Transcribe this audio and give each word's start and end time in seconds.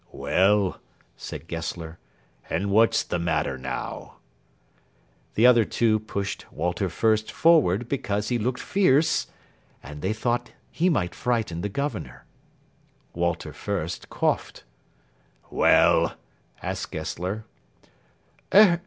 "Well," 0.11 0.79
said 1.15 1.47
Gessler, 1.47 1.99
"and 2.49 2.71
what's 2.71 3.03
the 3.03 3.19
matter 3.19 3.55
now?" 3.55 4.15
The 5.35 5.45
other 5.45 5.63
two 5.63 5.99
pushed 5.99 6.51
Walter 6.51 6.87
Fürst 6.89 7.29
forward 7.29 7.87
because 7.87 8.29
he 8.29 8.39
looked 8.39 8.59
fierce, 8.59 9.27
and 9.83 10.01
they 10.01 10.11
thought 10.11 10.53
he 10.71 10.89
might 10.89 11.13
frighten 11.13 11.61
the 11.61 11.69
Governor. 11.69 12.25
Walter 13.13 13.51
Fürst 13.53 14.09
coughed. 14.09 14.63
"Well?" 15.51 16.15
asked 16.63 16.89
Gessler. 16.91 17.45